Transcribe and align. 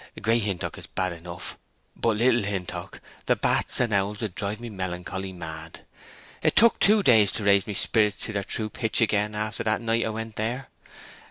Great 0.19 0.41
Hintock 0.41 0.79
is 0.79 0.87
bad 0.87 1.13
enough—hut 1.13 2.17
Little 2.17 2.41
Hintock—the 2.41 3.35
bats 3.35 3.79
and 3.79 3.93
owls 3.93 4.19
would 4.21 4.33
drive 4.33 4.59
me 4.59 4.67
melancholy 4.71 5.31
mad! 5.31 5.81
It 6.41 6.55
took 6.55 6.79
two 6.79 7.03
days 7.03 7.31
to 7.33 7.43
raise 7.43 7.67
my 7.67 7.73
sperrits 7.73 8.23
to 8.25 8.33
their 8.33 8.43
true 8.43 8.71
pitch 8.71 8.99
again 8.99 9.35
after 9.35 9.61
that 9.63 9.79
night 9.79 10.03
I 10.07 10.09
went 10.09 10.37
there. 10.37 10.69